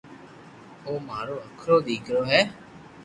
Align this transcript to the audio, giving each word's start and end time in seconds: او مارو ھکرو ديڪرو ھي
او 0.85 0.93
مارو 1.07 1.37
ھکرو 1.47 1.77
ديڪرو 1.87 2.21
ھي 2.31 2.41